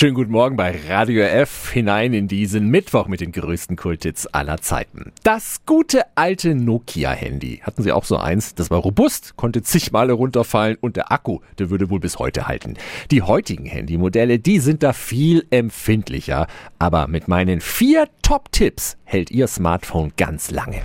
[0.00, 4.56] Schönen guten Morgen bei Radio F hinein in diesen Mittwoch mit den größten Kultits aller
[4.62, 5.12] Zeiten.
[5.24, 7.60] Das gute alte Nokia-Handy.
[7.62, 8.54] Hatten Sie auch so eins?
[8.54, 12.48] Das war robust, konnte zig Male runterfallen und der Akku, der würde wohl bis heute
[12.48, 12.78] halten.
[13.10, 16.46] Die heutigen Handymodelle, die sind da viel empfindlicher.
[16.78, 20.80] Aber mit meinen vier Top-Tipps hält Ihr Smartphone ganz lange.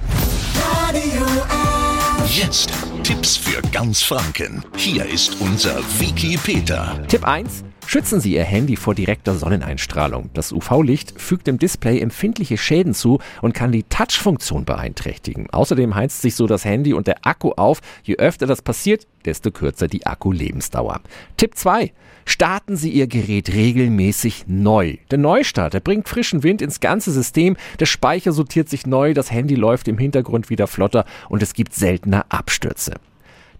[0.90, 2.38] Radio F.
[2.38, 2.74] Jetzt
[3.04, 4.62] Tipps für ganz Franken.
[4.76, 7.02] Hier ist unser Wiki Peter.
[7.08, 7.64] Tipp 1.
[7.96, 10.30] Schützen Sie Ihr Handy vor direkter Sonneneinstrahlung.
[10.34, 15.50] Das UV-Licht fügt dem Display empfindliche Schäden zu und kann die Touch-Funktion beeinträchtigen.
[15.50, 17.80] Außerdem heizt sich so das Handy und der Akku auf.
[18.04, 21.00] Je öfter das passiert, desto kürzer die Akkulebensdauer.
[21.38, 21.94] Tipp 2.
[22.26, 24.98] Starten Sie Ihr Gerät regelmäßig neu.
[25.10, 29.32] Der Neustart, der bringt frischen Wind ins ganze System, der Speicher sortiert sich neu, das
[29.32, 32.96] Handy läuft im Hintergrund wieder flotter und es gibt seltener Abstürze.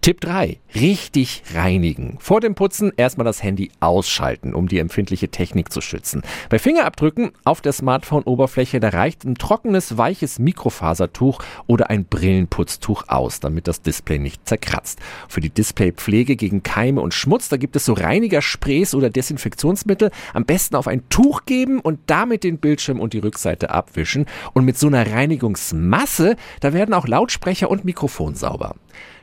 [0.06, 0.60] Tipp 3.
[0.76, 2.18] Richtig reinigen.
[2.20, 6.22] Vor dem Putzen erstmal das Handy ausschalten, um die empfindliche Technik zu schützen.
[6.48, 13.40] Bei Fingerabdrücken auf der Smartphone-Oberfläche, da reicht ein trockenes, weiches Mikrofasertuch oder ein Brillenputztuch aus,
[13.40, 15.00] damit das Display nicht zerkratzt.
[15.28, 20.12] Für die Displaypflege gegen Keime und Schmutz, da gibt es so Reinigersprays oder Desinfektionsmittel.
[20.34, 24.26] Am besten auf ein Tuch geben und damit den Bildschirm und die Rückseite abwischen.
[24.52, 28.76] Und mit so einer Reinigungsmasse, da werden auch Lautsprecher und Mikrofon sauber.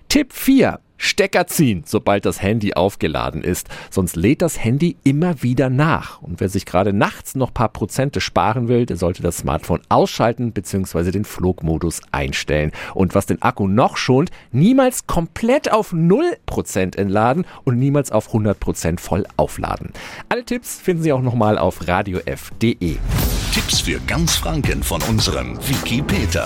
[0.09, 0.79] Tipp 4.
[1.03, 6.21] Stecker ziehen, sobald das Handy aufgeladen ist, sonst lädt das Handy immer wieder nach.
[6.21, 10.53] Und wer sich gerade nachts noch paar Prozente sparen will, der sollte das Smartphone ausschalten
[10.53, 11.11] bzw.
[11.11, 12.71] den Flugmodus einstellen.
[12.93, 18.99] Und was den Akku noch schont, niemals komplett auf 0% entladen und niemals auf 100%
[18.99, 19.91] voll aufladen.
[20.29, 22.95] Alle Tipps finden Sie auch nochmal auf radiof.de.
[23.53, 26.45] Tipps für ganz Franken von unserem Wiki Peter.